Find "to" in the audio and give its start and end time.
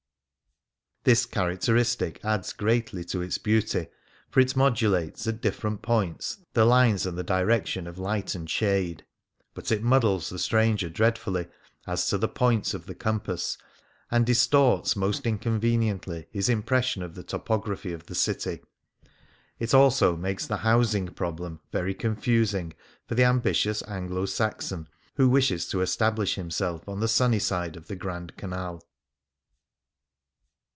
3.05-3.21, 12.09-12.19, 25.69-25.81